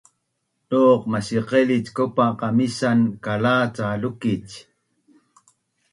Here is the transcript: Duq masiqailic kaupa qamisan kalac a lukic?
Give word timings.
Duq 0.69 1.01
masiqailic 1.11 1.85
kaupa 1.95 2.25
qamisan 2.39 2.99
kalac 3.23 3.75
a 3.85 3.87
lukic? 4.01 4.47